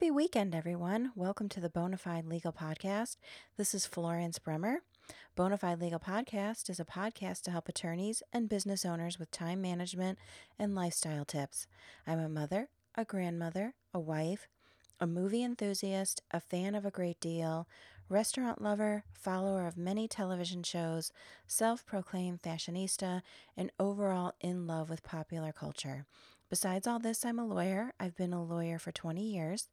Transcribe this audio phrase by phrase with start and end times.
[0.00, 1.12] Happy weekend, everyone.
[1.14, 3.16] Welcome to the Bonafide Legal Podcast.
[3.58, 4.80] This is Florence Bremer.
[5.36, 10.18] Bonafide Legal Podcast is a podcast to help attorneys and business owners with time management
[10.58, 11.66] and lifestyle tips.
[12.06, 14.48] I'm a mother, a grandmother, a wife,
[14.98, 17.68] a movie enthusiast, a fan of a great deal,
[18.08, 21.12] restaurant lover, follower of many television shows,
[21.46, 23.20] self proclaimed fashionista,
[23.54, 26.06] and overall in love with popular culture.
[26.50, 27.92] Besides all this, I'm a lawyer.
[28.00, 29.68] I've been a lawyer for 20 years.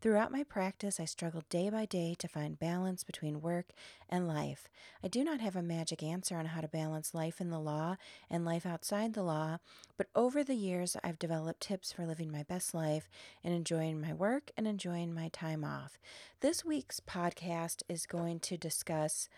[0.00, 3.66] Throughout my practice, I struggled day by day to find balance between work
[4.08, 4.68] and life.
[5.04, 7.96] I do not have a magic answer on how to balance life in the law
[8.30, 9.58] and life outside the law,
[9.98, 13.10] but over the years, I've developed tips for living my best life
[13.44, 15.98] and enjoying my work and enjoying my time off.
[16.40, 19.28] This week's podcast is going to discuss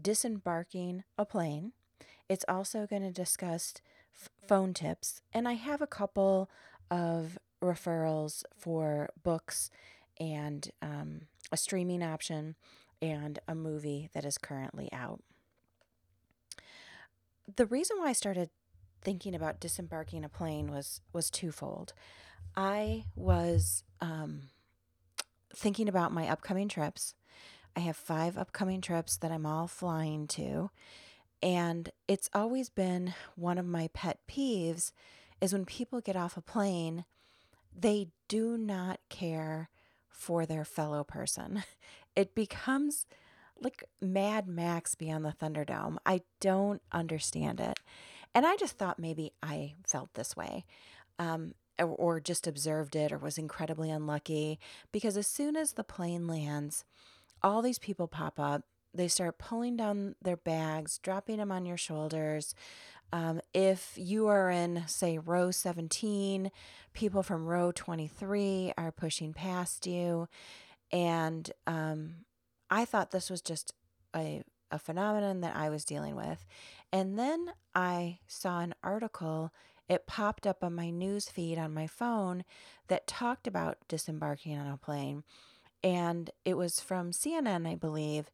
[0.00, 1.72] disembarking a plane.
[2.28, 3.74] It's also going to discuss
[4.14, 6.50] f- phone tips, and I have a couple
[6.90, 9.70] of referrals for books
[10.18, 12.56] and um, a streaming option
[13.00, 15.20] and a movie that is currently out.
[17.56, 18.50] The reason why I started
[19.02, 21.92] thinking about disembarking a plane was was twofold.
[22.56, 24.50] I was um,
[25.54, 27.14] thinking about my upcoming trips.
[27.74, 30.70] I have five upcoming trips that I'm all flying to,
[31.42, 34.92] and it's always been one of my pet peeves
[35.40, 37.04] is when people get off a plane,
[37.76, 39.68] they do not care
[40.08, 41.64] for their fellow person.
[42.14, 43.06] It becomes
[43.58, 45.96] like Mad Max beyond the Thunderdome.
[46.04, 47.80] I don't understand it.
[48.34, 50.66] And I just thought maybe I felt this way.
[51.18, 54.58] Um, or, or just observed it or was incredibly unlucky
[54.92, 56.84] because as soon as the plane lands,
[57.42, 61.76] all these people pop up they start pulling down their bags, dropping them on your
[61.76, 62.54] shoulders.
[63.12, 66.50] Um, if you are in, say, row 17,
[66.94, 70.28] people from row 23 are pushing past you.
[70.90, 72.16] And um,
[72.70, 73.74] I thought this was just
[74.16, 76.44] a, a phenomenon that I was dealing with.
[76.92, 79.52] And then I saw an article,
[79.88, 82.44] it popped up on my news feed on my phone
[82.88, 85.24] that talked about disembarking on a plane.
[85.84, 88.30] And it was from CNN, I believe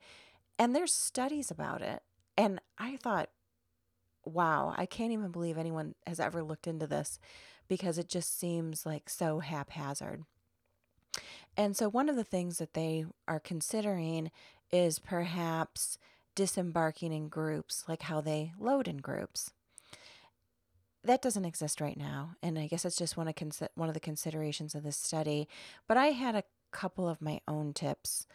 [0.59, 2.03] and there's studies about it.
[2.37, 3.31] And I thought,
[4.25, 7.19] wow, I can't even believe anyone has ever looked into this
[7.69, 10.25] because it just seems like so haphazard.
[11.57, 14.31] And so, one of the things that they are considering
[14.71, 15.99] is perhaps
[16.35, 19.51] disembarking in groups, like how they load in groups.
[21.03, 23.35] That doesn't exist right now, and I guess it's just one of
[23.75, 25.49] one of the considerations of this study.
[25.89, 28.27] But I had a couple of my own tips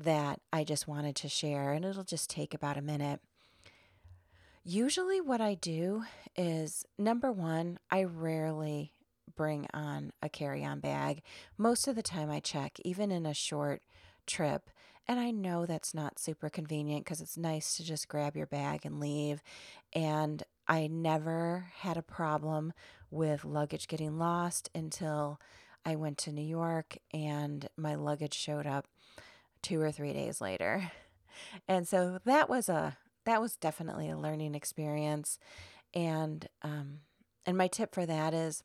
[0.00, 3.20] that I just wanted to share, and it'll just take about a minute.
[4.64, 6.04] Usually, what I do
[6.36, 8.92] is number one, I rarely
[9.36, 11.22] bring on a carry on bag.
[11.56, 13.82] Most of the time, I check, even in a short
[14.26, 14.70] trip.
[15.08, 18.82] And I know that's not super convenient because it's nice to just grab your bag
[18.84, 19.42] and leave.
[19.92, 22.72] And I never had a problem
[23.10, 25.40] with luggage getting lost until
[25.84, 28.86] I went to New York and my luggage showed up
[29.62, 30.90] two or three days later.
[31.66, 35.38] And so that was a that was definitely a learning experience.
[35.94, 37.00] And um,
[37.46, 38.62] and my tip for that is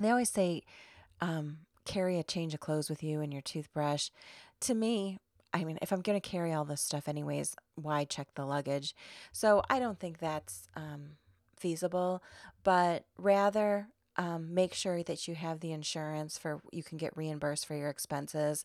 [0.00, 0.62] they always say
[1.20, 4.10] um, carry a change of clothes with you and your toothbrush.
[4.60, 5.18] To me,
[5.52, 8.94] I mean, if I'm going to carry all this stuff anyways, why check the luggage?
[9.32, 11.16] So I don't think that's um,
[11.56, 12.22] feasible,
[12.64, 17.66] but rather um, make sure that you have the insurance for you can get reimbursed
[17.66, 18.64] for your expenses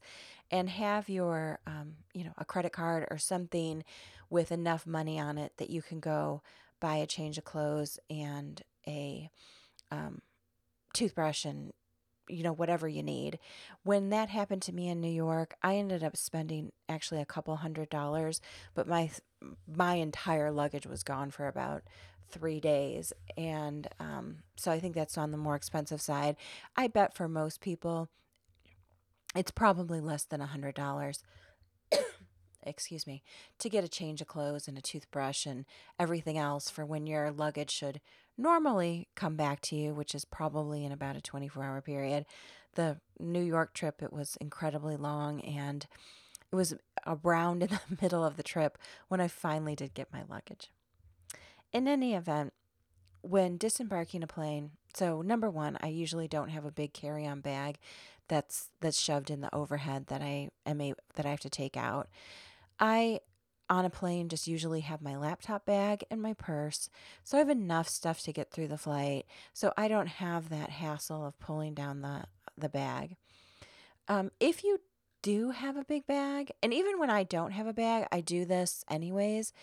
[0.52, 3.84] and have your um, you know a credit card or something
[4.30, 6.42] with enough money on it that you can go
[6.80, 9.30] buy a change of clothes and a
[9.92, 10.22] um,
[10.94, 11.74] toothbrush and
[12.30, 13.40] you know whatever you need
[13.84, 17.56] when that happened to me in new york i ended up spending actually a couple
[17.58, 18.42] hundred dollars
[18.76, 19.10] but my
[19.68, 21.84] my entire luggage was gone for about
[22.30, 23.12] three days.
[23.38, 26.36] And um, so I think that's on the more expensive side.
[26.76, 28.10] I bet for most people,
[29.36, 31.22] it's probably less than a $100.
[32.64, 33.24] excuse me,
[33.58, 35.66] to get a change of clothes and a toothbrush and
[35.98, 38.02] everything else for when your luggage should
[38.40, 42.26] normally come back to you, which is probably in about a 24 hour period.
[42.76, 45.86] The New York trip, it was incredibly long and
[46.52, 46.74] it was
[47.06, 48.78] around in the middle of the trip
[49.08, 50.72] when I finally did get my luggage.
[51.72, 52.54] In any event,
[53.22, 57.78] when disembarking a plane, so number one, I usually don't have a big carry-on bag
[58.28, 61.76] that's that's shoved in the overhead that I am a, that I have to take
[61.76, 62.08] out.
[62.80, 63.20] I
[63.70, 66.90] on a plane just usually have my laptop bag and my purse.
[67.24, 69.26] So I have enough stuff to get through the flight.
[69.54, 72.24] So I don't have that hassle of pulling down the
[72.58, 73.16] the bag.
[74.08, 74.82] Um, if you
[75.22, 78.46] do have a big bag, and even when I don't have a bag, I do
[78.46, 79.54] this anyways.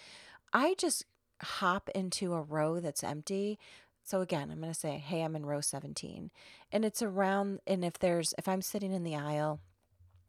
[0.53, 1.05] I just
[1.43, 3.58] hop into a row that's empty.
[4.05, 6.31] So again, I'm going to say, hey, I'm in row 17.
[6.70, 9.61] And it's around, and if there's, if I'm sitting in the aisle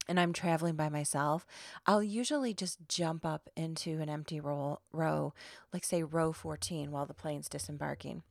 [0.07, 1.45] and I'm traveling by myself,
[1.85, 5.33] I'll usually just jump up into an empty row, row,
[5.73, 8.23] like say row 14 while the plane's disembarking.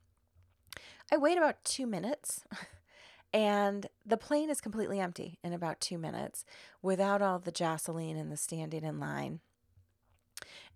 [1.13, 2.45] I wait about two minutes
[3.33, 6.45] and the plane is completely empty in about two minutes
[6.83, 9.41] without all the jostling and the standing in line.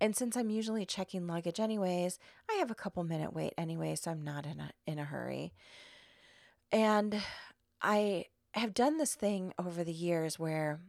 [0.00, 2.18] And since I'm usually checking luggage anyways,
[2.50, 5.52] I have a couple minute wait anyway, so I'm not in a in a hurry.
[6.72, 7.20] And
[7.82, 10.80] I have done this thing over the years where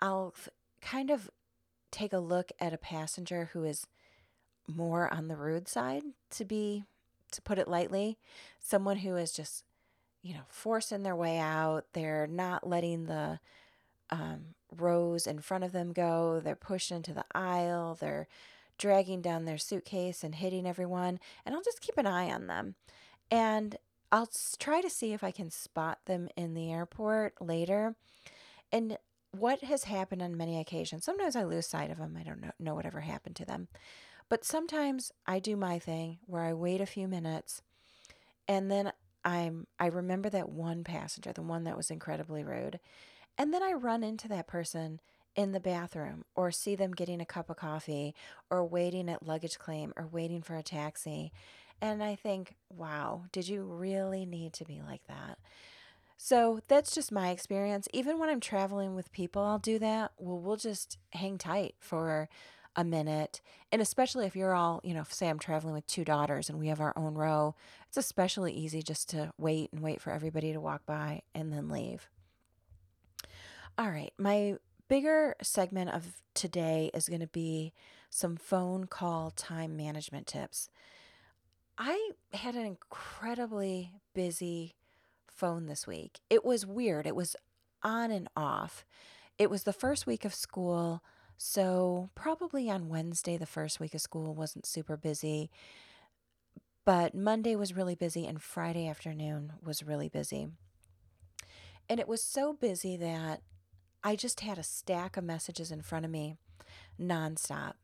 [0.00, 0.34] I'll
[0.80, 1.30] kind of
[1.90, 3.86] take a look at a passenger who is
[4.66, 6.84] more on the rude side to be
[7.32, 8.16] to put it lightly,
[8.58, 9.64] someone who is just
[10.22, 13.38] you know forcing their way out, they're not letting the
[14.10, 16.40] um, rows in front of them go.
[16.40, 17.96] They're pushed into the aisle.
[17.98, 18.28] They're
[18.78, 21.18] dragging down their suitcase and hitting everyone.
[21.44, 22.74] And I'll just keep an eye on them.
[23.30, 23.76] And
[24.10, 24.28] I'll
[24.58, 27.94] try to see if I can spot them in the airport later.
[28.72, 28.96] And
[29.32, 32.16] what has happened on many occasions, sometimes I lose sight of them.
[32.18, 33.68] I don't know, know whatever happened to them.
[34.28, 37.62] But sometimes I do my thing where I wait a few minutes
[38.46, 38.92] and then
[39.24, 42.80] I'm I remember that one passenger, the one that was incredibly rude.
[43.36, 45.00] And then I run into that person
[45.36, 48.14] in the bathroom or see them getting a cup of coffee
[48.50, 51.32] or waiting at luggage claim or waiting for a taxi.
[51.80, 55.38] And I think, wow, did you really need to be like that?
[56.16, 57.88] So that's just my experience.
[57.92, 60.10] Even when I'm traveling with people, I'll do that.
[60.18, 62.28] Well, we'll just hang tight for
[62.74, 63.40] a minute.
[63.70, 66.68] And especially if you're all, you know, say I'm traveling with two daughters and we
[66.68, 67.54] have our own row,
[67.86, 71.68] it's especially easy just to wait and wait for everybody to walk by and then
[71.68, 72.08] leave.
[73.76, 74.12] All right.
[74.18, 74.56] My
[74.88, 77.72] bigger segment of today is going to be
[78.10, 80.68] some phone call time management tips.
[81.78, 84.74] I had an incredibly busy
[85.28, 86.18] phone this week.
[86.28, 87.06] It was weird.
[87.06, 87.36] It was
[87.84, 88.84] on and off.
[89.38, 91.04] It was the first week of school.
[91.36, 95.50] So, probably on Wednesday, the first week of school wasn't super busy.
[96.84, 100.48] But Monday was really busy, and Friday afternoon was really busy.
[101.88, 103.42] And it was so busy that
[104.02, 106.38] I just had a stack of messages in front of me
[107.00, 107.74] nonstop.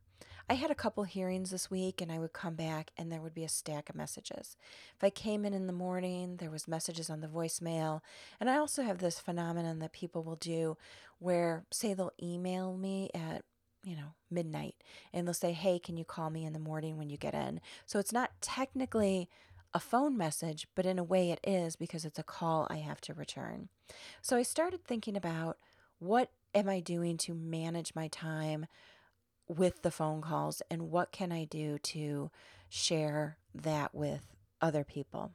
[0.49, 3.35] I had a couple hearings this week and I would come back and there would
[3.35, 4.57] be a stack of messages.
[4.97, 8.03] If I came in in the morning, there was messages on the voicemail.
[8.39, 10.77] And I also have this phenomenon that people will do
[11.19, 13.45] where say they'll email me at
[13.85, 14.77] you know, midnight
[15.13, 17.61] and they'll say, "Hey, can you call me in the morning when you get in?"
[17.85, 19.29] So it's not technically
[19.75, 23.01] a phone message, but in a way it is because it's a call I have
[23.03, 23.69] to return.
[24.23, 25.59] So I started thinking about
[25.99, 28.67] what am I doing to manage my time
[29.49, 32.31] with the phone calls and what can I do to
[32.69, 35.33] share that with other people?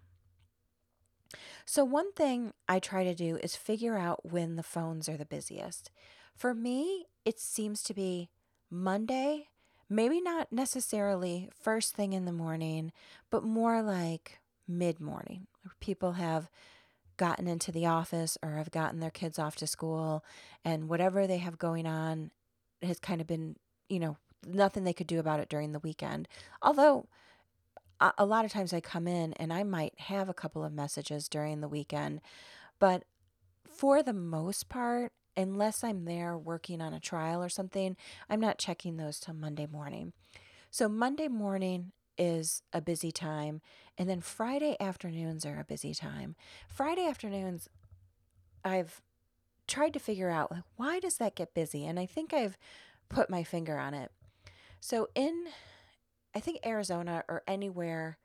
[1.65, 5.25] So, one thing I try to do is figure out when the phones are the
[5.25, 5.91] busiest.
[6.35, 8.29] For me, it seems to be
[8.71, 9.49] Monday,
[9.89, 12.91] maybe not necessarily first thing in the morning,
[13.29, 15.47] but more like mid morning.
[15.79, 16.49] People have
[17.17, 20.23] gotten into the office or have gotten their kids off to school
[20.63, 22.31] and whatever they have going on
[22.81, 23.57] has kind of been,
[23.89, 26.27] you know, nothing they could do about it during the weekend.
[26.61, 27.07] Although
[28.17, 31.27] a, lot of times I come in and I might have a couple of messages
[31.27, 32.21] during the weekend,
[32.79, 33.03] but
[33.69, 37.97] for the most part, unless I'm there working on a trial or something,
[38.29, 40.13] I'm not checking those till Monday morning.
[40.71, 43.61] So Monday morning is a busy time.
[43.97, 46.35] And then Friday afternoons are a busy time.
[46.67, 47.69] Friday afternoons,
[48.63, 49.01] I've
[49.67, 51.85] tried to figure out like, why does that get busy?
[51.85, 52.57] And I think I've
[53.09, 54.11] put my finger on it.
[54.79, 55.45] So in,
[56.35, 58.17] I think Arizona or anywhere,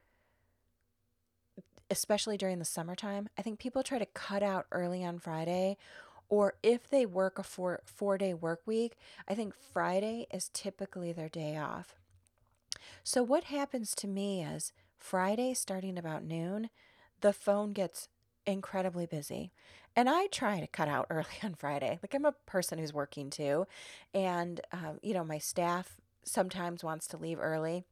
[1.91, 5.77] especially during the summertime, I think people try to cut out early on Friday
[6.29, 8.97] or if they work a four four day work week,
[9.29, 11.95] I think Friday is typically their day off.
[13.03, 16.71] So, what happens to me is Friday, starting about noon,
[17.21, 18.09] the phone gets
[18.47, 19.53] incredibly busy.
[19.97, 21.99] And I try to cut out early on Friday.
[22.03, 23.67] Like, I'm a person who's working too.
[24.13, 27.85] And, um, you know, my staff sometimes wants to leave early.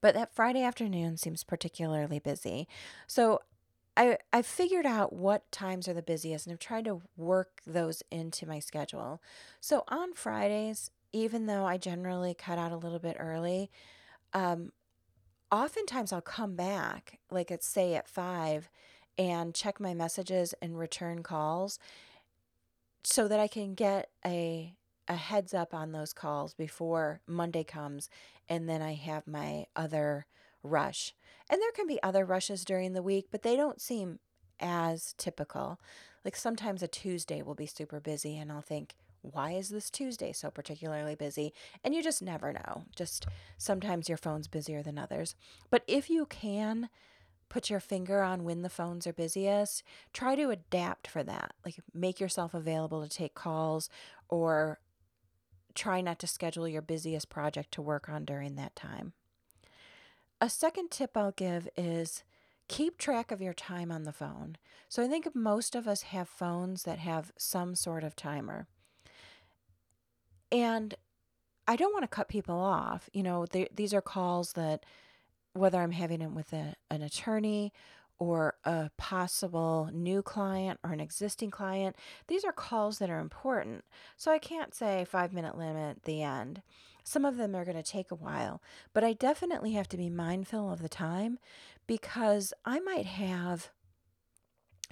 [0.00, 2.66] But that Friday afternoon seems particularly busy.
[3.06, 3.42] So
[3.96, 8.02] I, I figured out what times are the busiest and I've tried to work those
[8.10, 9.20] into my schedule.
[9.60, 13.70] So on Fridays, even though I generally cut out a little bit early,
[14.32, 14.72] um,
[15.50, 18.70] oftentimes I'll come back, like at say at five,
[19.18, 21.78] and check my messages and return calls.
[23.04, 24.74] so that I can get a
[25.10, 28.10] a heads up on those calls before Monday comes
[28.46, 30.26] and then I have my other
[30.62, 31.14] rush.
[31.48, 34.18] And there can be other rushes during the week, but they don't seem
[34.60, 35.80] as typical.
[36.26, 40.32] Like sometimes a Tuesday will be super busy and I'll think, why is this Tuesday
[40.32, 41.54] so particularly busy?
[41.82, 42.84] And you just never know.
[42.94, 45.34] Just sometimes your phone's busier than others.
[45.70, 46.90] But if you can
[47.48, 51.52] put your finger on when the phones are busiest, try to adapt for that.
[51.64, 53.88] Like make yourself available to take calls
[54.28, 54.80] or
[55.74, 59.12] try not to schedule your busiest project to work on during that time.
[60.40, 62.22] A second tip I'll give is
[62.68, 64.56] keep track of your time on the phone.
[64.88, 68.66] So I think most of us have phones that have some sort of timer.
[70.52, 70.94] And
[71.66, 73.10] I don't want to cut people off.
[73.12, 74.84] You know, these are calls that,
[75.52, 77.72] whether I'm having them with a, an attorney
[78.18, 83.84] or a possible new client or an existing client, these are calls that are important.
[84.16, 86.62] So I can't say five minute limit, the end.
[87.04, 88.60] Some of them are going to take a while,
[88.92, 91.38] but I definitely have to be mindful of the time
[91.86, 93.70] because I might have,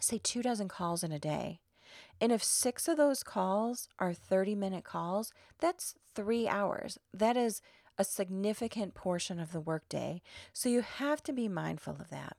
[0.00, 1.60] say, two dozen calls in a day.
[2.20, 6.98] And if six of those calls are 30 minute calls, that's three hours.
[7.12, 7.60] That is
[7.98, 10.22] a significant portion of the workday.
[10.52, 12.36] So you have to be mindful of that.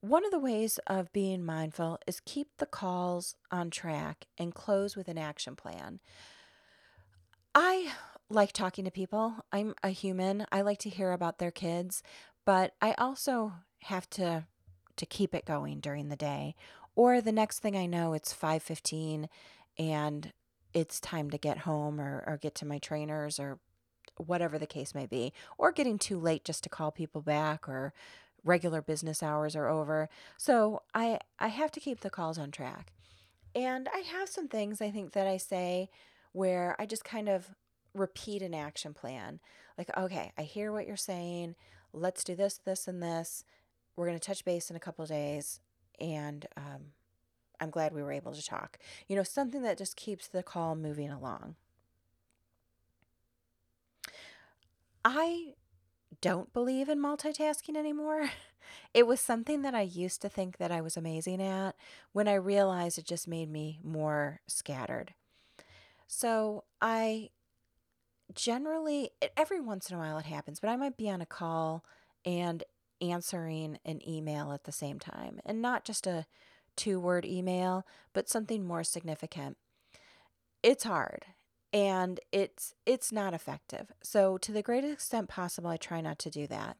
[0.00, 4.96] One of the ways of being mindful is keep the calls on track and close
[4.96, 6.00] with an action plan.
[7.54, 7.92] I
[8.28, 9.36] like talking to people.
[9.50, 10.44] I'm a human.
[10.52, 12.02] I like to hear about their kids,
[12.44, 13.54] but I also
[13.84, 14.46] have to
[14.96, 16.54] to keep it going during the day
[16.96, 19.28] or the next thing I know, it's 5:15
[19.78, 20.32] and
[20.72, 23.58] it's time to get home or, or get to my trainers or
[24.16, 27.92] whatever the case may be, or getting too late just to call people back or
[28.44, 30.08] regular business hours are over.
[30.36, 32.92] So I I have to keep the calls on track.
[33.54, 35.88] And I have some things I think that I say
[36.32, 37.50] where I just kind of
[37.94, 39.38] repeat an action plan.
[39.78, 41.54] Like, okay, I hear what you're saying.
[41.92, 43.44] Let's do this, this, and this.
[43.94, 45.60] We're going to touch base in a couple days
[46.00, 46.92] and um,
[47.60, 48.78] I'm glad we were able to talk.
[49.08, 51.56] You know, something that just keeps the call moving along.
[55.04, 55.54] I
[56.20, 58.30] don't believe in multitasking anymore.
[58.94, 61.76] It was something that I used to think that I was amazing at
[62.12, 65.12] when I realized it just made me more scattered.
[66.06, 67.28] So I
[68.34, 71.84] generally, every once in a while it happens, but I might be on a call
[72.24, 72.64] and
[73.02, 76.24] answering an email at the same time and not just a
[76.74, 79.58] two word email, but something more significant.
[80.62, 81.26] It's hard
[81.74, 83.92] and it's it's not effective.
[84.02, 86.78] So to the greatest extent possible I try not to do that.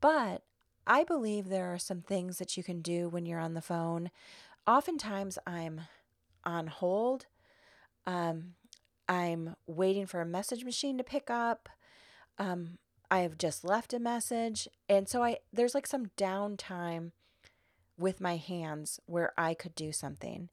[0.00, 0.42] But
[0.86, 4.10] I believe there are some things that you can do when you're on the phone.
[4.66, 5.82] Oftentimes I'm
[6.44, 7.26] on hold.
[8.06, 8.54] Um,
[9.08, 11.68] I'm waiting for a message machine to pick up.
[12.38, 12.78] Um,
[13.10, 14.66] I have just left a message.
[14.88, 17.12] And so I there's like some downtime
[17.96, 20.48] with my hands where I could do something.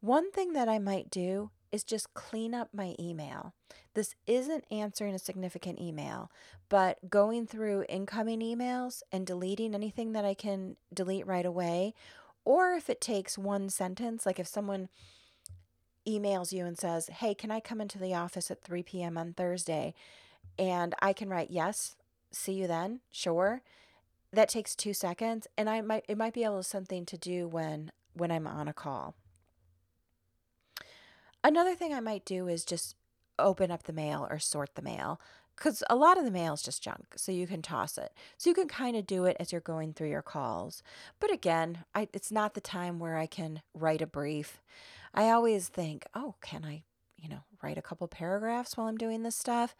[0.00, 3.54] One thing that I might do is just clean up my email.
[3.94, 6.30] This isn't answering a significant email,
[6.68, 11.94] but going through incoming emails and deleting anything that I can delete right away.
[12.44, 14.88] Or if it takes one sentence, like if someone
[16.06, 19.18] emails you and says, Hey, can I come into the office at 3 p.m.
[19.18, 19.94] on Thursday?
[20.58, 21.96] and I can write yes,
[22.30, 23.62] see you then, sure.
[24.32, 27.48] That takes 2 seconds and I might it might be able to something to do
[27.48, 29.14] when when I'm on a call.
[31.46, 32.96] Another thing I might do is just
[33.38, 35.20] open up the mail or sort the mail
[35.54, 38.48] because a lot of the mail is just junk so you can toss it so
[38.48, 40.82] you can kind of do it as you're going through your calls
[41.20, 44.62] but again I, it's not the time where i can write a brief
[45.12, 46.82] i always think oh can i
[47.16, 49.74] you know, write a couple paragraphs while I'm doing this stuff.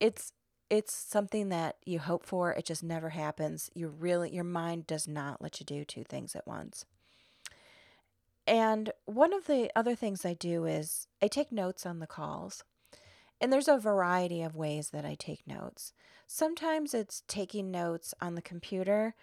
[0.00, 0.32] It's
[0.70, 3.70] it's something that you hope for, it just never happens.
[3.74, 6.84] You really your mind does not let you do two things at once.
[8.48, 12.64] And one of the other things I do is I take notes on the calls.
[13.42, 15.92] And there's a variety of ways that I take notes.
[16.26, 19.14] Sometimes it's taking notes on the computer.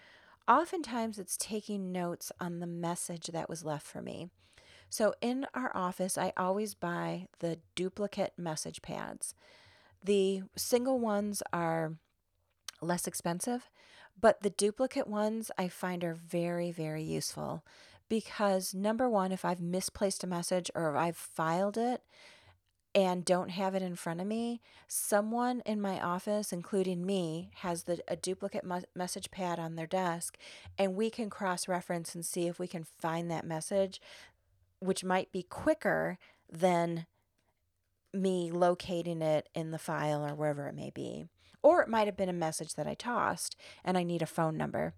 [0.48, 4.30] Oftentimes it's taking notes on the message that was left for me.
[4.92, 9.34] So in our office, I always buy the duplicate message pads.
[10.04, 11.96] The single ones are
[12.80, 13.72] less expensive,
[14.22, 17.64] but the duplicate ones I find are very, very useful
[18.10, 22.02] because number one, if I've misplaced a message or if I've filed it
[22.94, 27.84] and don't have it in front of me, someone in my office, including me, has
[27.84, 30.38] the, a duplicate mu- message pad on their desk,
[30.78, 34.00] and we can cross reference and see if we can find that message
[34.80, 36.18] which might be quicker
[36.50, 37.06] than
[38.14, 41.26] me locating it in the file or wherever it may be.
[41.62, 44.56] Or it might have been a message that I tossed and I need a phone
[44.56, 44.94] number.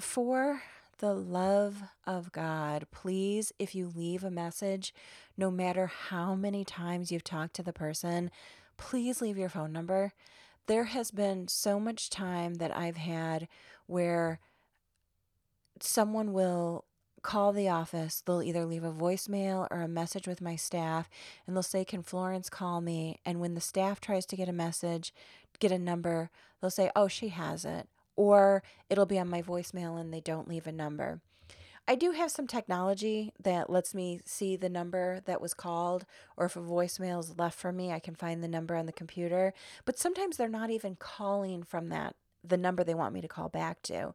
[0.00, 0.62] For
[0.98, 4.94] the love of God, please, if you leave a message,
[5.36, 8.30] no matter how many times you've talked to the person,
[8.76, 10.12] please leave your phone number.
[10.66, 13.48] There has been so much time that I've had
[13.86, 14.40] where
[15.80, 16.84] someone will
[17.22, 18.22] call the office.
[18.24, 21.08] They'll either leave a voicemail or a message with my staff,
[21.46, 23.20] and they'll say, Can Florence call me?
[23.24, 25.12] And when the staff tries to get a message,
[25.58, 27.88] get a number, they'll say, Oh, she has it.
[28.18, 31.20] Or it'll be on my voicemail and they don't leave a number.
[31.86, 36.04] I do have some technology that lets me see the number that was called,
[36.36, 38.92] or if a voicemail is left for me, I can find the number on the
[38.92, 39.54] computer.
[39.84, 43.48] But sometimes they're not even calling from that, the number they want me to call
[43.48, 44.14] back to.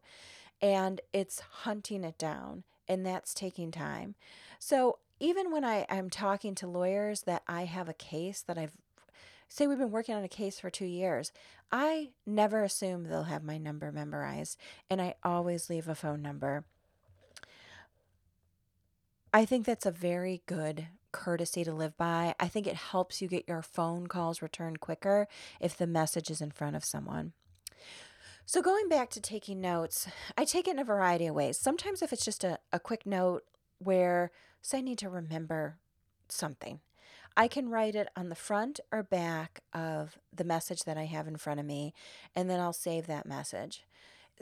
[0.62, 4.16] And it's hunting it down, and that's taking time.
[4.60, 8.76] So even when I, I'm talking to lawyers that I have a case that I've
[9.54, 11.32] say we've been working on a case for two years.
[11.72, 14.58] I never assume they'll have my number memorized,
[14.90, 16.66] and I always leave a phone number.
[19.32, 22.34] I think that's a very good courtesy to live by.
[22.40, 25.28] I think it helps you get your phone calls returned quicker
[25.60, 27.34] if the message is in front of someone.
[28.48, 31.60] So, going back to taking notes, I take it in a variety of ways.
[31.60, 33.44] Sometimes, if it's just a, a quick note
[33.78, 34.32] where,
[34.64, 35.78] say, I need to remember
[36.28, 36.80] something,
[37.36, 41.28] I can write it on the front or back of the message that I have
[41.28, 41.94] in front of me,
[42.36, 43.84] and then I'll save that message.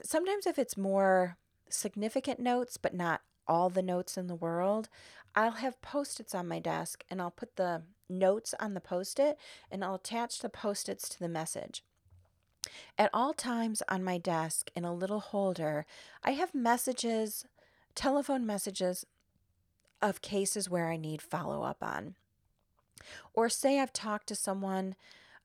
[0.03, 1.37] Sometimes, if it's more
[1.69, 4.89] significant notes, but not all the notes in the world,
[5.35, 9.19] I'll have post its on my desk and I'll put the notes on the post
[9.19, 9.37] it
[9.71, 11.83] and I'll attach the post its to the message.
[12.97, 15.85] At all times on my desk in a little holder,
[16.23, 17.45] I have messages,
[17.95, 19.05] telephone messages
[20.01, 22.15] of cases where I need follow up on.
[23.33, 24.95] Or say I've talked to someone,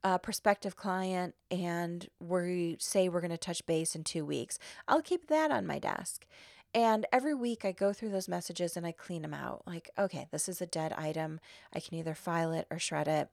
[0.04, 4.58] a prospective client, and we say we're going to touch base in two weeks.
[4.86, 6.26] I'll keep that on my desk.
[6.74, 9.62] And every week I go through those messages and I clean them out.
[9.66, 11.40] Like, okay, this is a dead item.
[11.74, 13.30] I can either file it or shred it.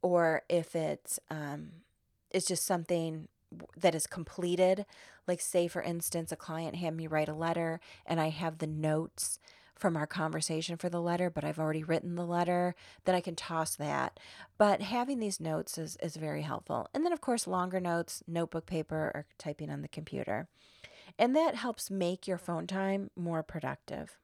[0.00, 1.68] Or if it's um,
[2.30, 3.28] it's just something
[3.76, 4.86] that is completed,
[5.28, 8.66] like say for instance, a client had me write a letter and I have the
[8.66, 9.38] notes
[9.76, 13.34] from our conversation for the letter, but I've already written the letter, then I can
[13.34, 14.20] toss that.
[14.58, 16.88] But having these notes is, is very helpful.
[16.94, 20.48] And then, of course, longer notes, notebook paper, or typing on the computer.
[21.18, 24.18] And that helps make your phone time more productive.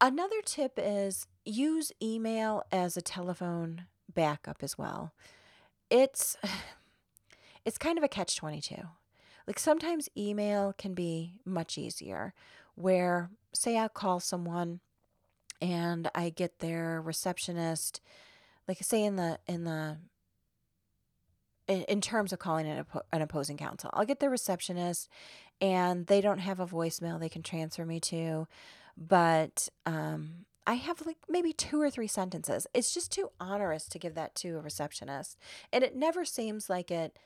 [0.00, 5.12] Another tip is use email as a telephone backup as well.
[5.90, 6.36] It's
[7.64, 8.76] it's kind of a catch 22.
[9.46, 12.34] Like sometimes email can be much easier
[12.74, 14.80] where say I call someone
[15.60, 18.00] and I get their receptionist
[18.66, 19.98] like say in the in the
[21.66, 23.88] in, terms of calling an, an opposing counsel.
[23.94, 25.08] I'll get the receptionist
[25.62, 28.46] and they don't have a voicemail they can transfer me to,
[28.96, 32.66] but um I have like maybe two or three sentences.
[32.72, 35.38] It's just too onerous to give that to a receptionist.
[35.72, 37.18] And it never seems like it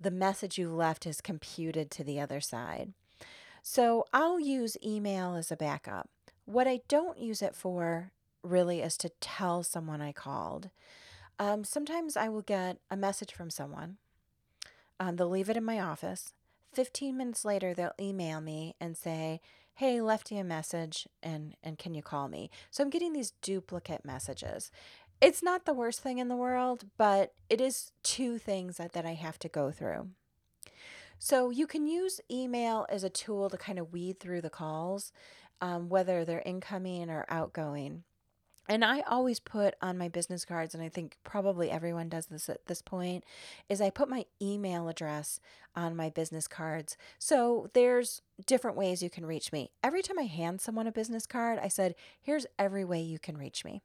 [0.00, 2.92] the message you left is computed to the other side.
[3.62, 6.10] So I'll use email as a backup.
[6.44, 10.70] What I don't use it for really is to tell someone I called.
[11.38, 13.96] Um, sometimes I will get a message from someone.
[15.00, 16.34] Um, they'll leave it in my office.
[16.74, 19.40] 15 minutes later, they'll email me and say,
[19.76, 23.32] hey left you a message and and can you call me so i'm getting these
[23.42, 24.70] duplicate messages
[25.24, 29.06] it's not the worst thing in the world but it is two things that, that
[29.06, 30.08] i have to go through
[31.18, 35.12] so you can use email as a tool to kind of weed through the calls
[35.60, 38.04] um, whether they're incoming or outgoing
[38.68, 42.48] and I always put on my business cards, and I think probably everyone does this
[42.48, 43.24] at this point,
[43.68, 45.38] is I put my email address
[45.76, 46.96] on my business cards.
[47.18, 49.70] So there's different ways you can reach me.
[49.82, 53.36] Every time I hand someone a business card, I said, here's every way you can
[53.36, 53.82] reach me.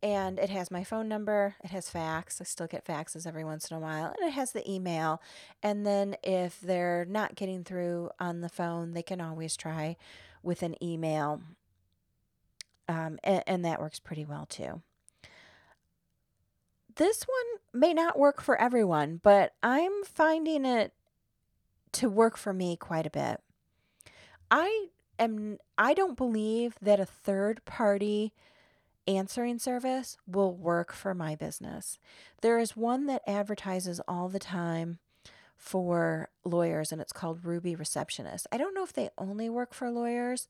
[0.00, 2.40] And it has my phone number, it has fax.
[2.40, 5.20] I still get faxes every once in a while, and it has the email.
[5.60, 9.96] And then if they're not getting through on the phone, they can always try
[10.42, 11.40] with an email
[12.88, 14.82] um, and, and that works pretty well too.
[16.96, 20.92] This one may not work for everyone, but I'm finding it
[21.92, 23.40] to work for me quite a bit.
[24.50, 28.32] I am I don't believe that a third party
[29.08, 31.98] answering service will work for my business.
[32.42, 34.98] There is one that advertises all the time
[35.56, 38.46] for lawyers and it's called Ruby Receptionist.
[38.52, 40.46] I don't know if they only work for lawyers,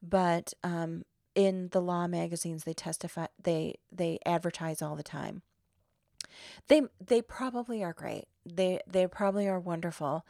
[0.00, 5.42] but um, in the law magazines they testify they they advertise all the time.
[6.68, 8.26] They they probably are great.
[8.46, 10.24] They they probably are wonderful.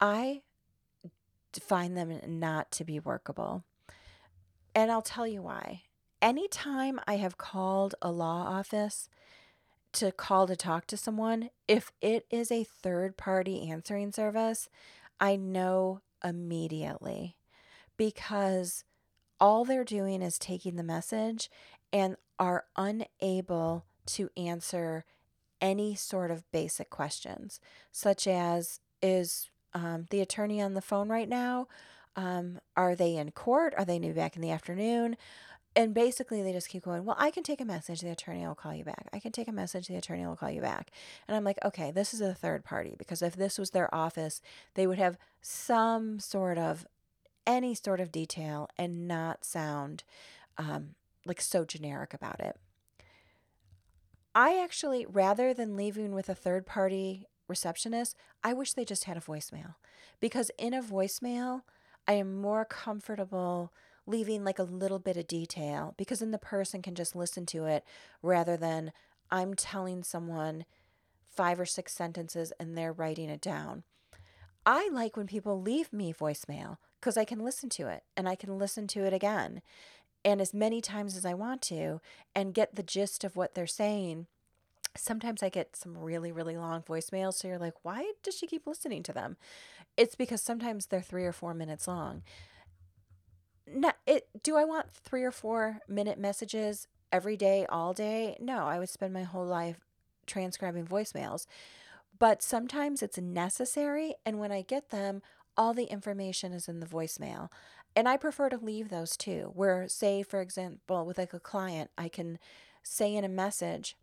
[0.00, 0.42] I
[1.60, 3.64] find them not to be workable.
[4.74, 5.82] And I'll tell you why.
[6.20, 9.08] Anytime I have called a law office
[9.92, 14.68] to call to talk to someone, if it is a third party answering service,
[15.20, 17.36] I know immediately
[17.96, 18.84] because
[19.40, 21.50] all they're doing is taking the message
[21.92, 25.04] and are unable to answer
[25.60, 27.60] any sort of basic questions,
[27.92, 31.68] such as Is um, the attorney on the phone right now?
[32.16, 33.74] Um, are they in court?
[33.76, 35.16] Are they new back in the afternoon?
[35.78, 38.56] And basically, they just keep going, Well, I can take a message, the attorney will
[38.56, 39.06] call you back.
[39.12, 40.90] I can take a message, the attorney will call you back.
[41.28, 44.42] And I'm like, Okay, this is a third party because if this was their office,
[44.74, 46.84] they would have some sort of,
[47.46, 50.02] any sort of detail and not sound
[50.58, 52.56] um, like so generic about it.
[54.34, 59.16] I actually, rather than leaving with a third party receptionist, I wish they just had
[59.16, 59.76] a voicemail
[60.18, 61.62] because in a voicemail,
[62.08, 63.72] I am more comfortable
[64.08, 67.66] leaving like a little bit of detail because then the person can just listen to
[67.66, 67.84] it
[68.22, 68.92] rather than
[69.30, 70.64] I'm telling someone
[71.30, 73.84] five or six sentences and they're writing it down.
[74.66, 78.34] I like when people leave me voicemail because I can listen to it and I
[78.34, 79.62] can listen to it again
[80.24, 82.00] and as many times as I want to
[82.34, 84.26] and get the gist of what they're saying.
[84.96, 87.34] Sometimes I get some really, really long voicemails.
[87.34, 89.36] So you're like, why does she keep listening to them?
[89.96, 92.22] It's because sometimes they're three or four minutes long.
[93.74, 98.36] Not, it, do I want three or four minute messages every day, all day?
[98.40, 99.78] No, I would spend my whole life
[100.26, 101.46] transcribing voicemails.
[102.18, 104.14] But sometimes it's necessary.
[104.26, 105.22] And when I get them,
[105.56, 107.48] all the information is in the voicemail.
[107.96, 111.90] And I prefer to leave those too, where, say, for example, with like a client,
[111.96, 112.38] I can
[112.82, 113.96] say in a message,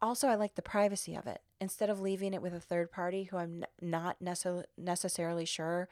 [0.00, 1.40] also, I like the privacy of it.
[1.60, 5.88] Instead of leaving it with a third party who I'm not necess- necessarily sure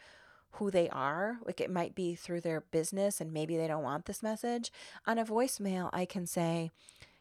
[0.57, 4.07] who they are, like it might be through their business and maybe they don't want
[4.07, 4.73] this message.
[5.07, 6.71] On a voicemail, I can say,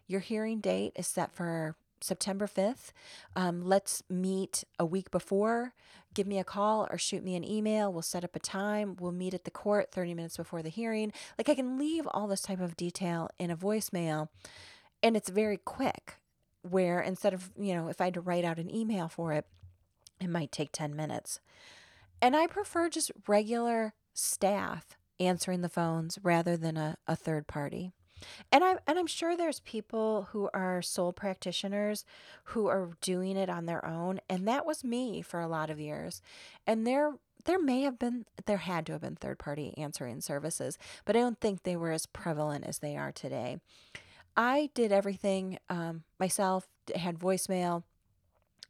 [0.08, 2.92] Your hearing date is set for September 5th.
[3.36, 5.74] Um, let's meet a week before.
[6.14, 7.92] Give me a call or shoot me an email.
[7.92, 8.96] We'll set up a time.
[9.00, 11.12] We'll meet at the court 30 minutes before the hearing.
[11.38, 14.30] Like I can leave all this type of detail in a voicemail
[15.04, 16.16] and it's very quick.
[16.62, 19.46] Where instead of, you know, if I had to write out an email for it,
[20.20, 21.40] it might take 10 minutes.
[22.22, 27.92] And I prefer just regular staff answering the phones rather than a, a third party.
[28.52, 32.06] And I'm and I'm sure there's people who are sole practitioners
[32.46, 35.80] who are doing it on their own, and that was me for a lot of
[35.80, 36.22] years.
[36.66, 40.78] And there there may have been there had to have been third party answering services,
[41.04, 43.58] but I don't think they were as prevalent as they are today.
[44.38, 47.84] I did everything um, myself, had voicemail,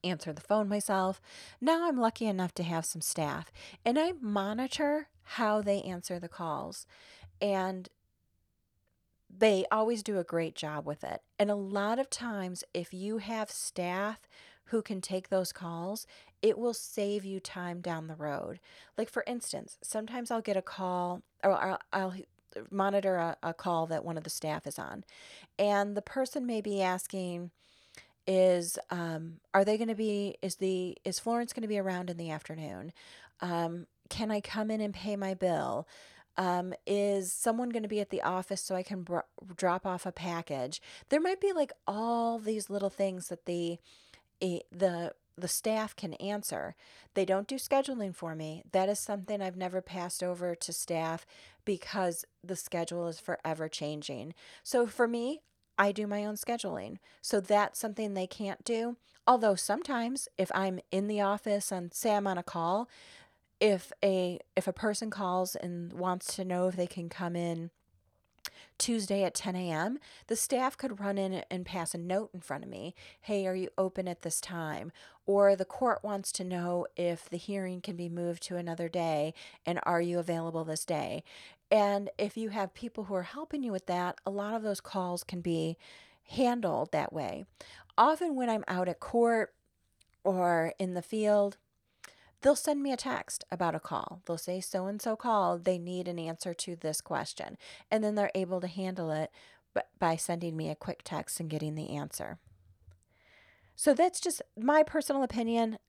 [0.05, 1.21] answer the phone myself.
[1.59, 3.51] Now I'm lucky enough to have some staff
[3.83, 6.85] and I monitor how they answer the calls.
[7.41, 7.89] And
[9.37, 11.21] they always do a great job with it.
[11.37, 14.21] And a lot of times, if you have staff
[14.65, 16.07] who can take those calls,
[16.41, 18.59] it will save you time down the road.
[18.97, 22.13] Like, for instance, sometimes I'll get a call or I'll, I'll
[22.71, 25.03] monitor a, a call that one of the staff is on,
[25.59, 27.51] and the person may be asking,
[28.27, 32.09] is um are they going to be is the is Florence going to be around
[32.09, 32.91] in the afternoon?
[33.41, 35.87] Um can I come in and pay my bill?
[36.37, 39.19] Um, is someone going to be at the office so I can br-
[39.55, 40.81] drop off a package?
[41.09, 43.79] There might be like all these little things that the
[44.41, 46.75] eh, the the staff can answer.
[47.13, 48.63] They don't do scheduling for me.
[48.71, 51.25] That is something I've never passed over to staff
[51.65, 54.33] because the schedule is forever changing.
[54.63, 55.41] So for me,
[55.77, 56.97] I do my own scheduling.
[57.21, 58.97] So that's something they can't do.
[59.27, 62.87] Although sometimes if I'm in the office and say I'm on a call,
[63.59, 67.71] if a if a person calls and wants to know if they can come in
[68.77, 72.63] Tuesday at 10 a.m., the staff could run in and pass a note in front
[72.63, 72.93] of me.
[73.21, 74.91] Hey, are you open at this time?
[75.25, 79.33] Or the court wants to know if the hearing can be moved to another day
[79.65, 81.23] and are you available this day?
[81.71, 84.81] And if you have people who are helping you with that, a lot of those
[84.81, 85.77] calls can be
[86.29, 87.45] handled that way.
[87.97, 89.53] Often when I'm out at court
[90.23, 91.57] or in the field,
[92.41, 94.21] they'll send me a text about a call.
[94.25, 97.57] They'll say, so and so called, they need an answer to this question.
[97.89, 99.31] And then they're able to handle it
[99.99, 102.37] by sending me a quick text and getting the answer.
[103.75, 105.79] So that's just my personal opinion.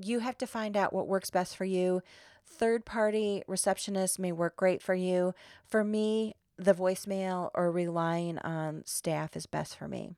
[0.00, 2.02] You have to find out what works best for you.
[2.46, 5.34] Third party receptionist may work great for you.
[5.64, 10.10] For me, the voicemail or relying on staff is best for me.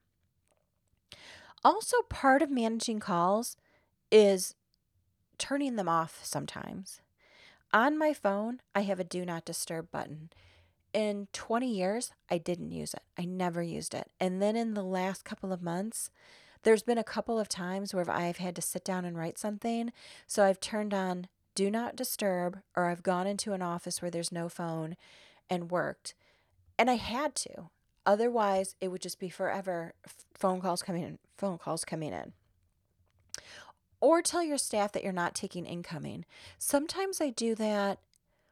[1.64, 3.56] Also, part of managing calls
[4.10, 4.54] is
[5.38, 7.00] turning them off sometimes.
[7.72, 10.30] On my phone, I have a do not disturb button.
[10.92, 13.02] In 20 years, I didn't use it.
[13.18, 14.10] I never used it.
[14.20, 16.10] And then in the last couple of months,
[16.64, 19.92] there's been a couple of times where I've had to sit down and write something.
[20.27, 24.33] So I've turned on do not disturb, or I've gone into an office where there's
[24.33, 24.96] no phone
[25.48, 26.14] and worked.
[26.79, 27.70] And I had to.
[28.05, 29.94] Otherwise, it would just be forever
[30.35, 32.33] phone calls coming in, phone calls coming in.
[34.00, 36.24] Or tell your staff that you're not taking incoming.
[36.59, 38.00] Sometimes I do that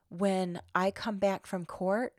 [0.09, 2.15] when I come back from court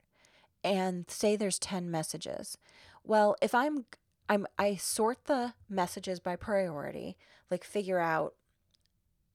[0.63, 2.57] and say there's 10 messages.
[3.03, 3.85] Well, if I'm
[4.29, 7.17] I'm I sort the messages by priority,
[7.49, 8.35] like figure out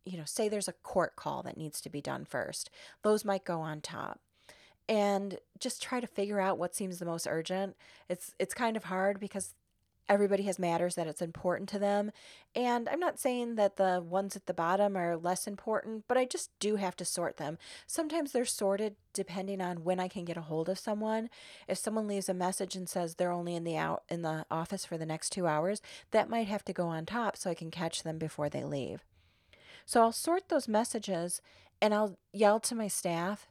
[0.09, 2.71] you know, say there's a court call that needs to be done first.
[3.03, 4.21] Those might go on top.
[4.89, 7.77] And just try to figure out what seems the most urgent.
[8.09, 9.55] It's it's kind of hard because
[10.09, 12.11] everybody has matters that it's important to them.
[12.55, 16.25] And I'm not saying that the ones at the bottom are less important, but I
[16.25, 17.59] just do have to sort them.
[17.87, 21.29] Sometimes they're sorted depending on when I can get a hold of someone.
[21.67, 24.85] If someone leaves a message and says they're only in the out in the office
[24.85, 27.71] for the next 2 hours, that might have to go on top so I can
[27.71, 29.05] catch them before they leave.
[29.85, 31.41] So I'll sort those messages
[31.81, 33.47] and I'll yell to my staff,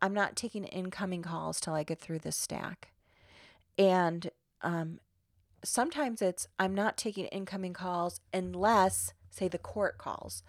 [0.00, 2.88] I'm not taking incoming calls till I get through this stack.
[3.78, 4.30] And
[4.62, 4.98] um,
[5.64, 10.42] sometimes it's I'm not taking incoming calls unless, say, the court calls.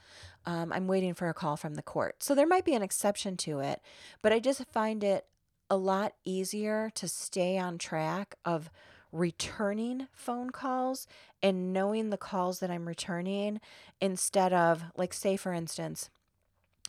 [0.46, 2.22] Um, I'm waiting for a call from the court.
[2.22, 3.82] So there might be an exception to it,
[4.22, 5.26] but I just find it
[5.70, 8.70] a lot easier to stay on track of
[9.12, 11.08] returning phone calls
[11.42, 13.62] and knowing the calls that I'm returning
[14.02, 16.10] instead of, like, say, for instance,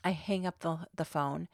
[0.02, 1.48] I hang up the, the phone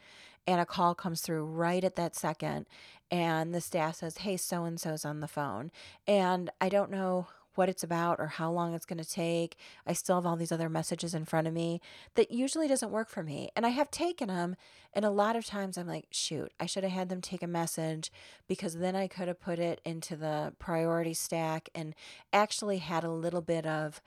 [0.47, 2.67] and a call comes through right at that second
[3.11, 5.71] and the staff says hey so and so's on the phone
[6.07, 9.57] and i don't know what it's about or how long it's going to take.
[9.87, 11.81] I still have all these other messages in front of me
[12.15, 14.57] that usually doesn't work for me and i have taken them
[14.93, 17.47] and a lot of times i'm like shoot i should have had them take a
[17.47, 18.11] message
[18.49, 21.95] because then i could have put it into the priority stack and
[22.33, 24.01] actually had a little bit of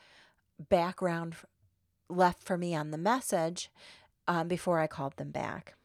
[0.69, 1.35] background
[2.09, 3.69] left for me on the message
[4.27, 5.75] um, before i called them back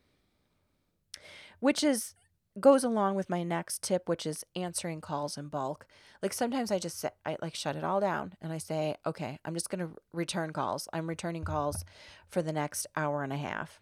[1.61, 2.15] which is
[2.61, 5.87] goes along with my next tip which is answering calls in bulk.
[6.23, 9.39] Like sometimes i just say, i like shut it all down and i say okay
[9.45, 10.89] i'm just going to return calls.
[10.93, 11.85] I'm returning calls
[12.29, 13.81] for the next hour and a half.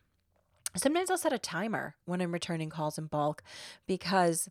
[0.76, 3.42] Sometimes i'll set a timer when i'm returning calls in bulk
[3.86, 4.48] because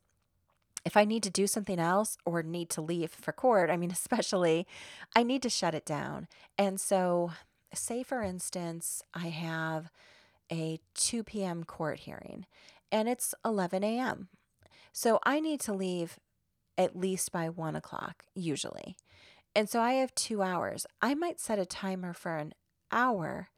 [0.84, 3.92] if i need to do something else or need to leave for court i mean
[4.02, 4.66] especially
[5.16, 6.28] i need to shut it down.
[6.58, 7.32] And so
[7.74, 9.92] say for instance i have
[10.52, 12.46] a 2 p.m court hearing
[12.92, 14.30] and it's 11 a.m.
[14.92, 16.20] So I need to leave
[16.78, 18.96] at least by one o'clock, usually.
[19.56, 20.86] And so I have two hours.
[21.02, 22.54] I might set a timer for an
[22.92, 23.50] hour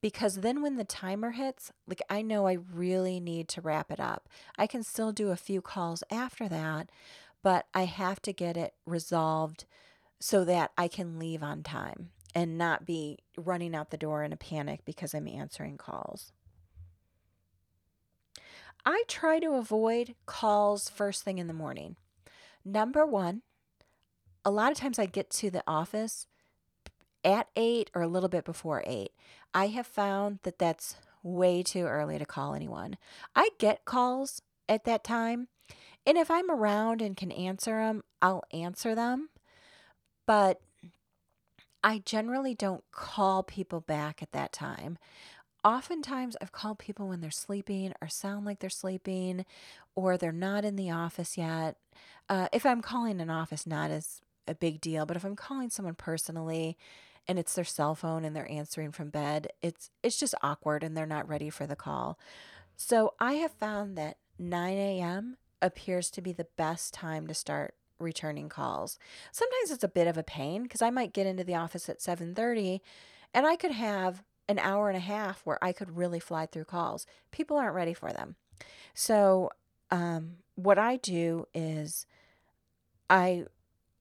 [0.00, 4.00] because then when the timer hits, like I know I really need to wrap it
[4.00, 4.28] up.
[4.58, 6.90] I can still do a few calls after that,
[7.42, 9.64] but I have to get it resolved
[10.20, 14.32] so that I can leave on time and not be running out the door in
[14.32, 16.32] a panic because I'm answering calls.
[18.84, 21.96] I try to avoid calls first thing in the morning.
[22.64, 23.42] Number one,
[24.44, 26.26] a lot of times I get to the office
[27.24, 29.12] at eight or a little bit before eight.
[29.54, 32.96] I have found that that's way too early to call anyone.
[33.36, 35.48] I get calls at that time,
[36.04, 39.28] and if I'm around and can answer them, I'll answer them.
[40.26, 40.60] But
[41.84, 44.98] I generally don't call people back at that time
[45.64, 49.44] oftentimes I've called people when they're sleeping or sound like they're sleeping
[49.94, 51.76] or they're not in the office yet.
[52.28, 55.70] Uh, if I'm calling an office, not as a big deal, but if I'm calling
[55.70, 56.76] someone personally
[57.28, 60.96] and it's their cell phone and they're answering from bed, it's it's just awkward and
[60.96, 62.18] they're not ready for the call.
[62.76, 65.36] So I have found that 9 a.m.
[65.60, 68.98] appears to be the best time to start returning calls.
[69.30, 72.00] Sometimes it's a bit of a pain because I might get into the office at
[72.00, 72.80] 7:30
[73.32, 76.64] and I could have an hour and a half where I could really fly through
[76.64, 77.06] calls.
[77.30, 78.36] People aren't ready for them.
[78.94, 79.50] So,
[79.90, 82.06] um, what I do is
[83.08, 83.46] I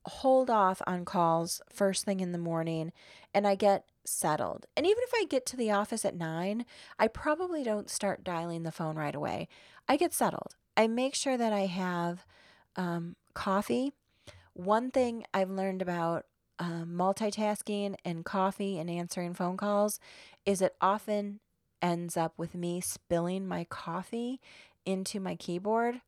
[0.06, 2.92] hold off on calls first thing in the morning
[3.34, 4.66] and I get settled.
[4.76, 6.66] And even if I get to the office at nine,
[6.98, 9.48] I probably don't start dialing the phone right away.
[9.88, 10.56] I get settled.
[10.76, 12.26] I make sure that I have
[12.76, 13.92] um, coffee.
[14.54, 16.26] One thing I've learned about
[16.62, 20.00] um, multitasking and coffee and answering phone calls
[20.46, 21.40] is it often
[21.82, 24.40] ends up with me spilling my coffee
[24.86, 26.02] into my keyboard.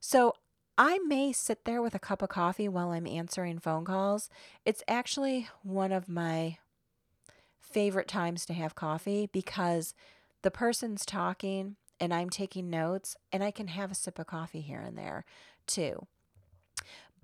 [0.00, 0.34] So
[0.76, 4.28] I may sit there with a cup of coffee while I'm answering phone calls.
[4.64, 6.58] It's actually one of my
[7.60, 9.94] favorite times to have coffee because
[10.42, 14.62] the person's talking and I'm taking notes and I can have a sip of coffee
[14.62, 15.24] here and there
[15.68, 16.08] too.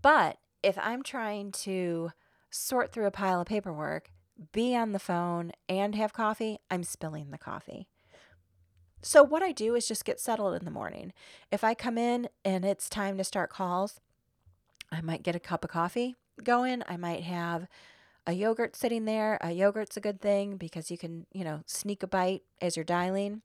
[0.01, 2.12] But if I'm trying to
[2.51, 4.11] sort through a pile of paperwork,
[4.53, 7.89] be on the phone, and have coffee, I'm spilling the coffee.
[9.01, 11.13] So, what I do is just get settled in the morning.
[11.53, 14.01] If I come in and it's time to start calls,
[14.91, 16.83] I might get a cup of coffee going.
[16.89, 17.69] I might have
[18.27, 19.39] a yogurt sitting there.
[19.41, 22.85] A yogurt's a good thing because you can, you know, sneak a bite as you're
[22.85, 23.43] dialing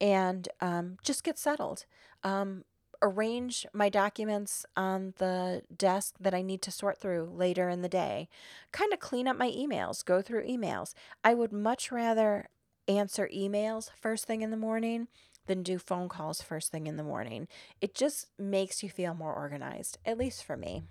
[0.00, 1.84] and um, just get settled.
[2.24, 2.64] Um,
[3.02, 7.88] arrange my documents on the desk that I need to sort through later in the
[7.88, 8.28] day.
[8.70, 10.94] Kind of clean up my emails, go through emails.
[11.24, 12.48] I would much rather
[12.88, 15.08] answer emails first thing in the morning
[15.46, 17.48] than do phone calls first thing in the morning.
[17.80, 20.82] It just makes you feel more organized, at least for me.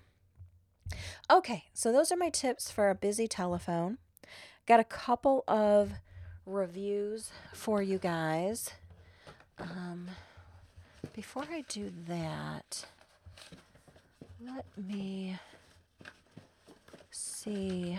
[1.30, 3.98] Okay, so those are my tips for a busy telephone.
[4.68, 5.94] Got a couple of
[6.46, 8.72] reviews for you guys.
[9.58, 10.10] Um,
[11.14, 12.86] before I do that,
[14.44, 15.38] let me
[17.12, 17.98] see.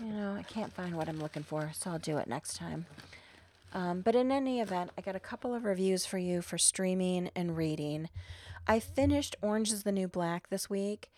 [0.00, 2.86] You know, I can't find what I'm looking for, so I'll do it next time.
[3.74, 7.30] Um, but in any event, I got a couple of reviews for you for streaming
[7.34, 8.08] and reading.
[8.66, 11.10] I finished Orange is the New Black this week.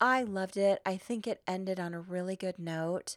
[0.00, 0.80] I loved it.
[0.86, 3.16] I think it ended on a really good note.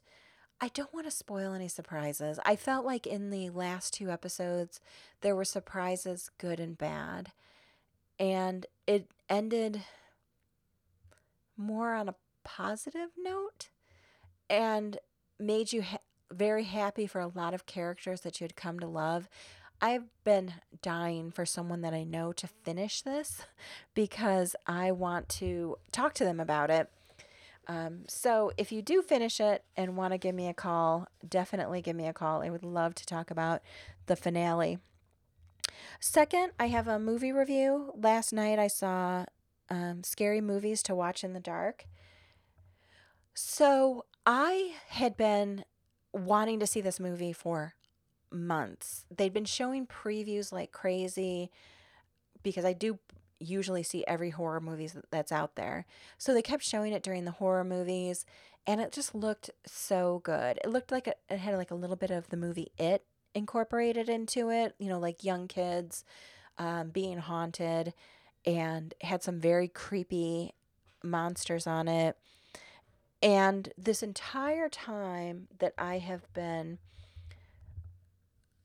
[0.64, 2.40] I don't want to spoil any surprises.
[2.46, 4.80] I felt like in the last two episodes,
[5.20, 7.34] there were surprises, good and bad.
[8.18, 9.82] And it ended
[11.58, 13.72] more on a positive note
[14.50, 15.00] and
[15.38, 15.98] made you ha-
[16.32, 19.28] very happy for a lot of characters that you had come to love.
[19.82, 23.42] I've been dying for someone that I know to finish this
[23.94, 26.90] because I want to talk to them about it
[27.68, 31.82] um, so if you do finish it and want to give me a call, definitely
[31.82, 32.42] give me a call.
[32.42, 33.62] I would love to talk about
[34.08, 34.80] the finale.
[36.00, 37.94] Second, I have a movie review.
[37.96, 39.26] Last night I saw
[39.70, 41.86] um, Scary Movies to Watch in the Dark.
[43.34, 45.66] So I had been
[46.12, 47.76] wanting to see this movie for
[48.30, 49.06] months.
[49.16, 51.50] They'd been showing previews like crazy
[52.44, 53.00] because I do
[53.44, 55.86] usually see every horror movies that's out there.
[56.18, 58.26] So they kept showing it during the horror movies
[58.66, 60.60] and it just looked so good.
[60.64, 64.50] It looked like it, had like a little bit of the movie It incorporated into
[64.50, 66.04] it, you know, like young kids
[66.58, 67.94] um, being haunted
[68.46, 70.54] and had some very creepy
[71.04, 72.18] monsters on it.
[73.22, 76.78] And this entire time that I have been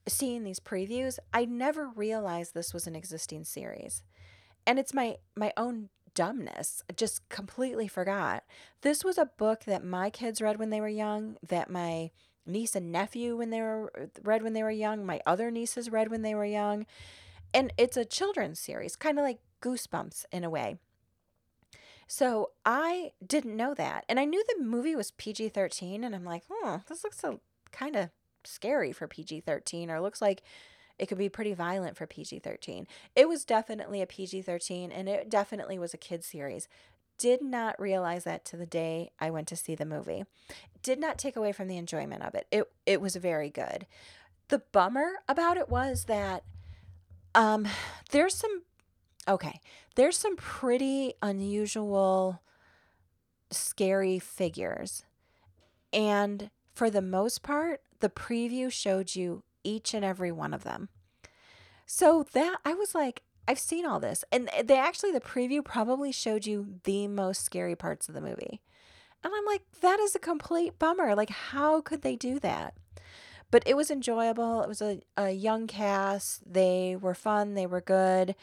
[0.06, 4.02] seeing these previews, I never realized this was an existing series
[4.68, 6.84] and it's my my own dumbness.
[6.88, 8.44] I just completely forgot.
[8.82, 12.10] This was a book that my kids read when they were young, that my
[12.46, 13.90] niece and nephew when they were
[14.22, 16.86] read when they were young, my other nieces read when they were young.
[17.54, 20.76] And it's a children's series, kind of like Goosebumps in a way.
[22.06, 24.04] So I didn't know that.
[24.08, 26.04] And I knew the movie was PG 13.
[26.04, 27.22] And I'm like, oh, this looks
[27.70, 28.10] kind of
[28.44, 30.42] scary for PG 13, or looks like
[30.98, 32.86] it could be pretty violent for PG 13.
[33.14, 36.68] It was definitely a PG 13 and it definitely was a kid series.
[37.18, 40.24] Did not realize that to the day I went to see the movie.
[40.82, 42.46] Did not take away from the enjoyment of it.
[42.50, 43.86] It it was very good.
[44.48, 46.44] The bummer about it was that
[47.34, 47.66] um
[48.10, 48.62] there's some
[49.26, 49.60] okay,
[49.94, 52.40] there's some pretty unusual
[53.50, 55.04] scary figures.
[55.92, 60.88] And for the most part, the preview showed you each and every one of them.
[61.86, 64.24] So that I was like, I've seen all this.
[64.30, 68.60] And they actually, the preview probably showed you the most scary parts of the movie.
[69.24, 71.14] And I'm like, that is a complete bummer.
[71.14, 72.74] Like, how could they do that?
[73.50, 74.62] But it was enjoyable.
[74.62, 76.52] It was a, a young cast.
[76.52, 77.54] They were fun.
[77.54, 78.34] They were good.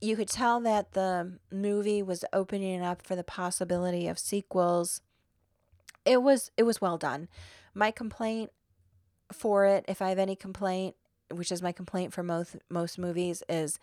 [0.00, 5.00] You could tell that the movie was opening up for the possibility of sequels.
[6.04, 7.28] It was it was well done.
[7.72, 8.50] My complaint
[9.32, 10.96] for it, if I have any complaint,
[11.30, 13.78] which is my complaint for most most movies, is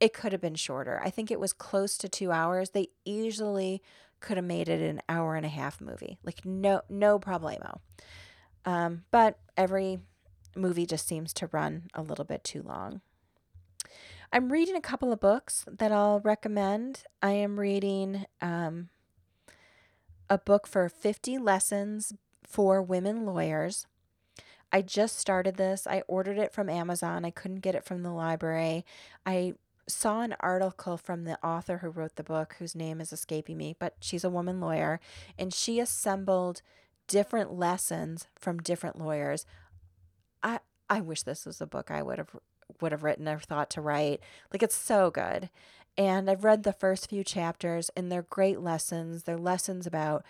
[0.00, 1.00] it could have been shorter.
[1.04, 2.70] I think it was close to two hours.
[2.70, 3.82] They easily
[4.20, 7.78] could have made it an hour and a half movie, like no no problemo.
[8.64, 10.00] Um, but every
[10.56, 13.00] movie just seems to run a little bit too long.
[14.32, 17.04] I'm reading a couple of books that I'll recommend.
[17.20, 18.88] I am reading um,
[20.30, 23.86] a book for 50 lessons for women lawyers.
[24.72, 25.86] I just started this.
[25.86, 27.24] I ordered it from Amazon.
[27.24, 28.84] I couldn't get it from the library.
[29.26, 29.54] I
[29.88, 33.76] saw an article from the author who wrote the book, whose name is escaping me,
[33.78, 35.00] but she's a woman lawyer,
[35.38, 36.62] and she assembled
[37.06, 39.44] different lessons from different lawyers.
[40.42, 42.36] I I wish this was a book I would have
[42.80, 44.20] would have written or thought to write.
[44.52, 45.50] Like it's so good.
[45.98, 49.24] And I've read the first few chapters and they're great lessons.
[49.24, 50.24] They're lessons about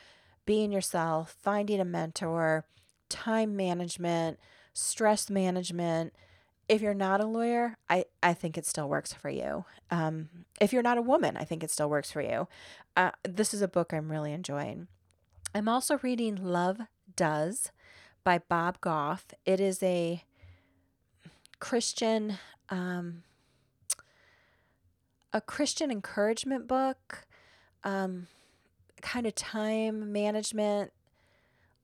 [0.45, 2.64] being yourself, finding a mentor,
[3.13, 4.39] time management,
[4.73, 6.15] stress management.
[6.69, 9.67] If you're not a lawyer, I, I think it still works for you.
[9.91, 10.29] Um,
[10.61, 12.49] if you're not a woman, I think it still works for you.
[12.97, 14.89] Uh, this is a book I'm really enjoying.
[15.55, 16.81] I'm also reading Love
[17.15, 17.71] Does
[18.25, 19.27] by Bob Goff.
[19.45, 20.25] It is a
[21.61, 22.39] Christian
[22.71, 23.23] um,
[25.33, 27.27] a Christian encouragement book,
[27.85, 28.27] um,
[29.01, 30.93] kind of time management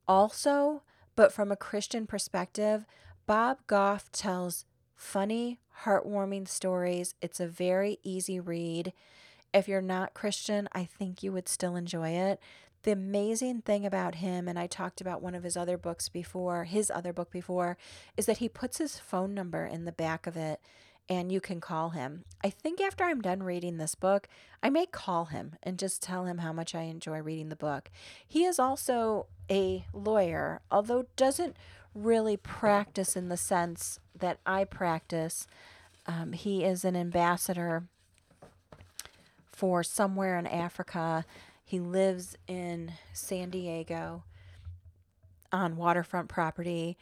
[0.07, 0.83] also,
[1.19, 2.87] but from a Christian perspective.
[3.27, 7.17] Bob Goff tells funny, heartwarming stories.
[7.21, 8.93] It's a very easy read.
[9.53, 12.39] If you're not Christian, I think you would still enjoy it.
[12.85, 16.63] The amazing thing about him, and I talked about one of his other books before,
[16.63, 17.77] his other book before,
[18.17, 20.61] is that he puts his phone number in the back of it
[21.09, 22.25] and you can call him.
[22.45, 24.29] I think after I'm done reading this book,
[24.63, 27.91] I may call him and just tell him how much I enjoy reading the book.
[28.27, 31.57] He is also a lawyer, although doesn't
[31.95, 35.47] really practice in the sense that I practice.
[36.07, 37.85] Um, he is an ambassador
[39.51, 41.25] for somewhere in Africa.
[41.65, 44.25] He lives in San Diego
[45.53, 46.97] on waterfront property.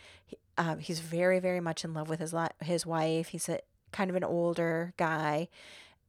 [0.57, 3.29] Uh, he's very, very much in love with his his wife.
[3.29, 3.61] He's a
[3.93, 5.49] kind of an older guy.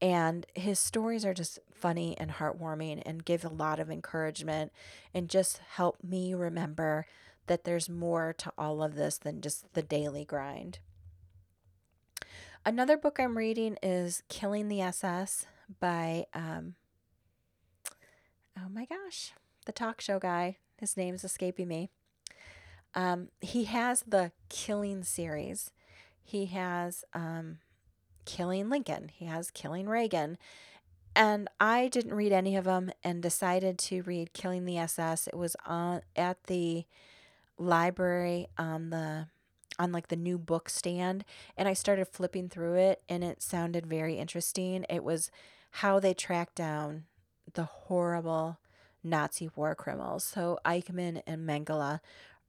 [0.01, 4.71] And his stories are just funny and heartwarming and give a lot of encouragement
[5.13, 7.05] and just help me remember
[7.47, 10.79] that there's more to all of this than just the daily grind.
[12.65, 15.45] Another book I'm reading is Killing the SS
[15.79, 16.75] by, um,
[18.57, 19.31] oh my gosh,
[19.65, 20.57] the talk show guy.
[20.77, 21.89] His name is escaping me.
[22.93, 25.71] Um, he has the Killing series.
[26.23, 27.59] He has um,
[28.27, 30.37] killing Lincoln, he has killing Reagan.
[31.15, 35.25] And I didn't read any of them and decided to read Killing the SS.
[35.25, 36.85] It was on at the
[37.57, 39.27] library on the
[39.79, 41.23] on like the new book stand
[41.55, 44.85] and I started flipping through it and it sounded very interesting.
[44.89, 45.31] It was
[45.71, 47.05] how they tracked down
[47.51, 48.59] the horrible
[49.03, 50.23] Nazi war criminals.
[50.23, 51.99] So Eichmann and Mengele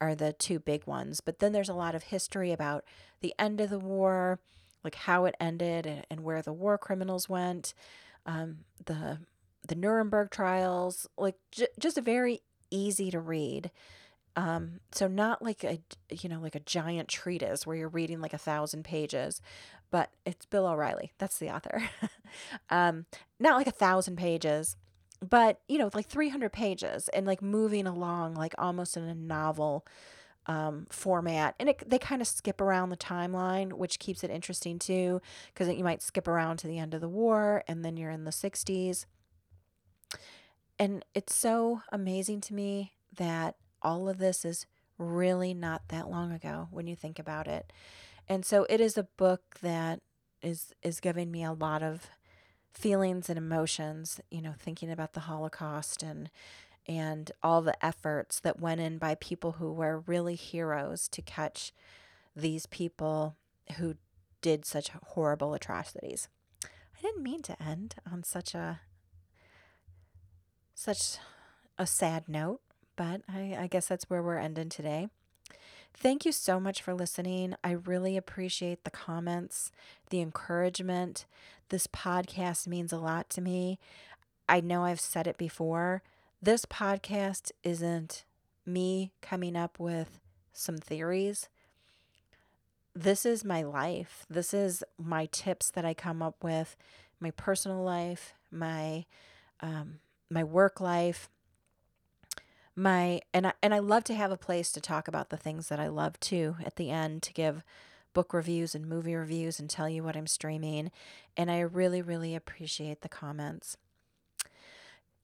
[0.01, 2.85] are the two big ones, but then there's a lot of history about
[3.21, 4.41] the end of the war,
[4.85, 7.75] like how it ended and, and where the war criminals went,
[8.27, 9.19] um, the
[9.67, 13.71] the Nuremberg trials, like j- just a very easy to read.
[14.37, 18.33] Um, so not like a you know like a giant treatise where you're reading like
[18.35, 19.41] a thousand pages,
[19.91, 21.13] but it's Bill O'Reilly.
[21.19, 21.83] That's the author.
[22.71, 23.07] um,
[23.41, 24.77] not like a thousand pages,
[25.27, 29.85] but you know like 300 pages and like moving along like almost in a novel
[30.49, 34.79] um, format, and it, they kind of skip around the timeline, which keeps it interesting
[34.79, 35.21] too,
[35.53, 38.25] because you might skip around to the end of the war, and then you're in
[38.25, 39.05] the '60s.
[40.79, 46.33] And it's so amazing to me that all of this is really not that long
[46.33, 47.73] ago when you think about it.
[48.29, 50.01] And so it is a book that
[50.43, 52.11] is is giving me a lot of
[52.73, 56.31] feelings and emotions, you know, thinking about the Holocaust and
[56.89, 61.73] and all the efforts that went in by people who were really heroes to catch
[62.35, 63.37] these people
[63.77, 63.97] who
[64.41, 66.29] did such horrible atrocities.
[66.65, 68.81] I didn't mean to end on such a
[70.75, 71.19] such
[71.77, 72.61] a sad note,
[72.97, 75.09] but I, I guess that's where we're ending today.
[75.95, 77.55] Thank you so much for listening.
[77.65, 79.73] I really appreciate the comments,
[80.11, 81.27] the encouragement.
[81.71, 83.81] This podcast means a lot to me.
[84.49, 86.03] I know I've said it before,
[86.41, 88.25] this podcast isn't
[88.65, 90.21] me coming up with
[90.53, 91.49] some theories.
[92.95, 94.25] This is my life.
[94.29, 96.77] This is my tips that I come up with,
[97.21, 99.05] my personal life, my
[99.61, 99.99] um,
[100.31, 101.29] my work life,
[102.77, 105.69] my and I, and I love to have a place to talk about the things
[105.69, 107.65] that I love too at the end to give
[108.15, 110.91] book reviews and movie reviews and tell you what I'm streaming
[111.37, 113.77] and I really really appreciate the comments.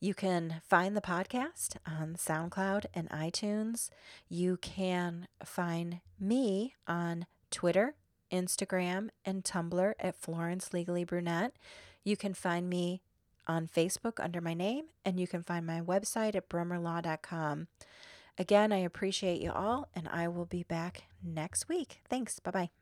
[0.05, 3.89] You can find the podcast on SoundCloud and iTunes.
[4.29, 7.95] You can find me on Twitter,
[8.31, 11.55] Instagram, and Tumblr at Florence Legally Brunette.
[12.05, 13.01] You can find me
[13.49, 17.69] on Facebook under my name, and you can find my website at brummerlaw.com.
[18.37, 22.03] Again, I appreciate you all, and I will be back next week.
[22.11, 22.41] Thanks.
[22.41, 22.75] Bye bye.